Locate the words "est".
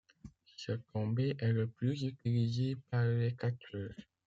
1.37-1.51